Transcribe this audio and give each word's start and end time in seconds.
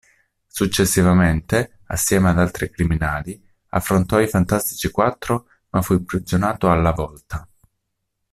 Successivamente, 0.47 1.81
assieme 1.83 2.29
ad 2.29 2.39
altri 2.39 2.71
criminali, 2.71 3.39
affrontò 3.67 4.19
i 4.19 4.27
Fantastici 4.27 4.89
Quattro 4.89 5.45
ma 5.69 5.83
fu 5.83 5.93
imprigionato 5.93 6.71
alla 6.71 6.91
"Volta". 6.91 7.47